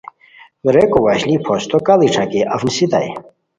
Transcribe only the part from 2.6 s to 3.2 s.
نیستائے